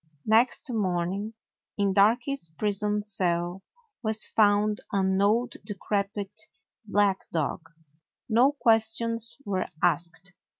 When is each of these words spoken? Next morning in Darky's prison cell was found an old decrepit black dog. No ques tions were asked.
Next 0.25 0.71
morning 0.73 1.35
in 1.77 1.93
Darky's 1.93 2.49
prison 2.57 3.03
cell 3.03 3.61
was 4.01 4.25
found 4.25 4.81
an 4.91 5.21
old 5.21 5.57
decrepit 5.63 6.31
black 6.83 7.19
dog. 7.31 7.69
No 8.27 8.53
ques 8.53 8.95
tions 8.95 9.37
were 9.45 9.67
asked. 9.83 10.33